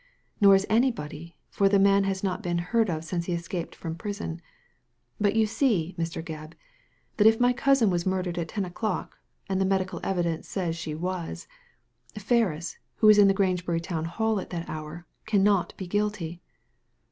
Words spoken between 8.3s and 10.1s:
at ten o'clock— and the medical